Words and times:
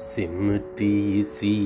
सिमटी 0.00 1.22
सी 1.22 1.56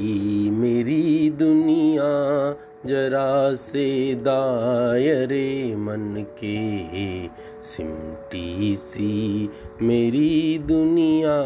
मेरी 0.51 1.31
दुनिया, 1.31 2.51
जरा 2.87 3.55
से 3.55 4.15
दायरे 4.15 5.77
मन 5.77 6.25
के। 6.45 7.27
सिमटी 7.63 8.75
सी 8.75 9.51
मेरी 9.83 10.59
दुनिया, 10.59 11.43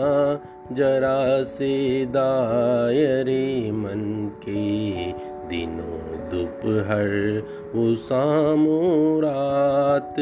जरा 0.72 1.42
से 1.42 2.06
दायरे 2.06 3.72
मन 3.72 4.30
के। 4.38 5.12
दिनों 5.48 6.18
दोपहर, 6.30 7.42
वो 7.74 7.94
सामो 7.94 9.20
रात 9.20 10.16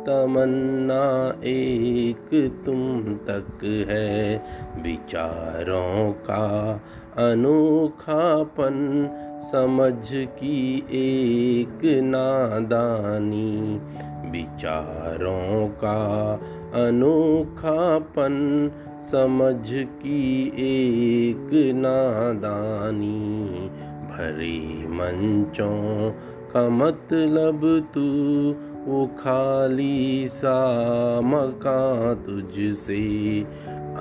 तमन्ना 0.00 1.34
एक 1.44 2.52
तुम 2.66 3.14
तक 3.14 3.86
है। 3.90 4.36
विचारों 4.82 6.12
का 6.12 6.74
अनोखापन, 7.16 9.08
समझ 9.52 10.08
की 10.12 10.78
एक 10.92 11.80
नादानी। 11.84 13.80
विचारों 14.30 15.68
का 15.68 16.32
अनोखापन, 16.86 18.70
समझ 19.12 19.66
की 19.72 20.52
एक 20.58 21.74
नादानी। 21.76 23.48
भरे 24.10 24.88
मंचों 24.88 26.10
का 26.52 26.68
मतलब 26.68 27.88
तू 27.94 28.54
वो 28.86 29.06
खाली 29.18 30.28
सा 30.28 30.58
मकान 31.24 32.14
तुझसे 32.24 33.00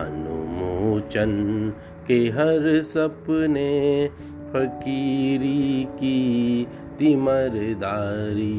अनुमोचन 0.02 1.32
के 2.08 2.18
हर 2.38 2.82
सपने 2.84 4.08
फकीरी 4.54 5.84
की 6.00 6.20
तिमरदारी 7.00 8.50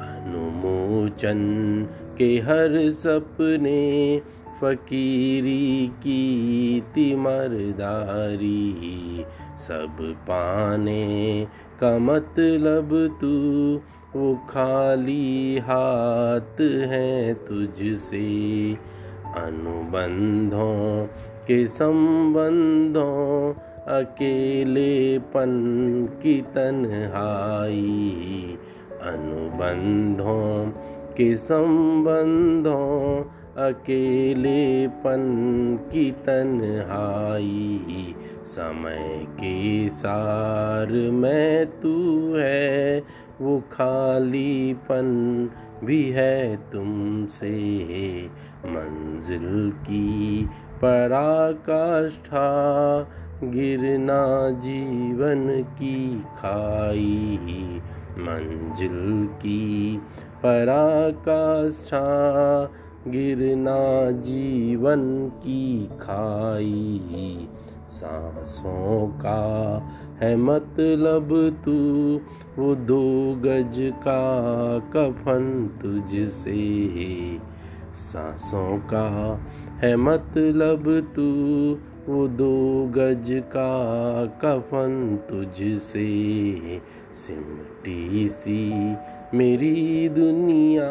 अनुमोचन 0.00 1.40
के 2.18 2.28
हर 2.38 2.78
सपने 2.90 3.82
फकीरी 4.60 5.86
की 6.02 6.80
तिमरदारी 6.94 8.52
सब 9.68 9.96
पाने 10.28 11.46
का 11.80 11.98
मतलब 11.98 12.92
तू 13.20 13.34
वो 14.16 14.34
खाली 14.34 15.58
हाथ 15.58 16.60
हैं 16.60 17.34
तुझसे। 17.34 18.76
अनुबंधों 19.36 21.06
के 21.46 21.66
संबंधों, 21.66 23.54
अकेलेपन 24.00 25.52
की 26.22 26.42
तन्हाई। 26.42 28.58
अनुबंधों 29.02 30.72
के 31.16 31.36
संबंधों, 31.36 33.24
अकेलेपन 33.70 35.24
की 35.92 36.10
तन्हाई। 36.10 38.14
समय 38.46 39.26
के 39.30 39.88
सार 39.88 40.92
में 40.92 41.66
तू 41.66 42.32
है 42.36 43.02
वो 43.44 43.60
खालीपन 43.72 45.06
भी 45.84 46.10
है 46.10 46.56
तुमसे। 46.56 47.84
मंजिल 48.66 49.72
की 49.72 50.46
पराकाष्ठा, 50.82 52.48
गिरना 53.44 54.50
जीवन 54.50 55.62
की 55.62 56.20
खाई। 56.20 57.38
मंजिल 58.18 59.26
की 59.26 59.96
पराकाष्ठा, 60.42 62.04
गिरना 63.08 64.10
जीवन 64.10 65.28
की 65.28 65.86
खाई। 65.86 67.48
सांसों 67.88 69.08
का 69.08 69.40
है 70.20 70.36
मतलब 70.36 71.28
तू, 71.64 71.74
वो 72.58 72.74
दो 72.74 73.34
गज 73.34 73.74
का 73.78 74.78
कफन 74.78 75.70
तुझसे 75.82 77.38
सांसों 77.94 78.78
का 78.78 79.40
है 79.82 79.96
मतलब 79.96 81.12
तू, 81.16 81.28
वो 82.12 82.28
दो 82.28 82.86
गज 82.86 83.42
का 83.56 84.26
कफन 84.26 85.18
तुझसे 85.30 86.08
सिमटी 87.14 88.28
सी 88.28 88.96
मेरी 89.34 90.08
दुनिया, 90.08 90.90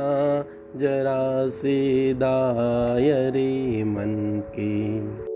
जरा 0.80 1.50
से 1.50 2.14
दायरे 2.14 3.84
मन 3.84 4.44
के। 4.56 5.33